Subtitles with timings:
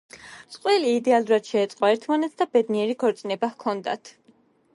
[0.55, 4.17] წყვილი იდეალურად შეეწყო ერთმანეთს და ბედნიერი ქორწინება ჰქონდათ.